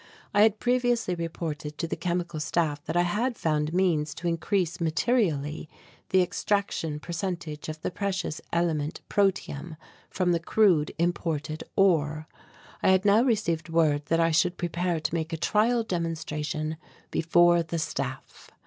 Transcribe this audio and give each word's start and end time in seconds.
I 0.33 0.41
had 0.41 0.57
previously 0.59 1.13
reported 1.13 1.77
to 1.77 1.87
the 1.87 1.95
Chemical 1.95 2.39
Staff 2.39 2.83
that 2.85 2.97
I 2.97 3.03
had 3.03 3.37
found 3.37 3.71
means 3.71 4.15
to 4.15 4.27
increase 4.27 4.81
materially 4.81 5.69
the 6.09 6.23
extraction 6.23 6.99
percentage 6.99 7.69
of 7.69 7.79
the 7.83 7.91
precious 7.91 8.41
element 8.51 9.01
protium 9.09 9.77
from 10.09 10.31
the 10.31 10.39
crude 10.39 10.91
imported 10.97 11.63
ore. 11.75 12.27
I 12.81 12.89
had 12.89 13.05
now 13.05 13.21
received 13.21 13.69
word 13.69 14.07
that 14.07 14.19
I 14.19 14.31
should 14.31 14.57
prepare 14.57 14.99
to 14.99 15.13
make 15.13 15.33
a 15.33 15.37
trial 15.37 15.83
demonstration 15.83 16.77
before 17.11 17.61
the 17.61 17.77
Staff. 17.77 18.49